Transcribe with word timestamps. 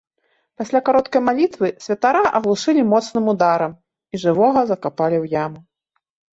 Пасля 0.61 0.79
кароткай 0.87 1.21
малітвы 1.27 1.69
святара 1.85 2.23
аглушылі 2.41 2.87
моцным 2.95 3.29
ударам 3.35 3.79
і 4.13 4.25
жывога 4.27 4.67
закапалі 4.73 5.17
ў 5.23 5.39
яму. 5.45 5.59